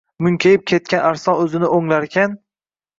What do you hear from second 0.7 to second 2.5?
ketgan arslon o‘zini o‘nglarkan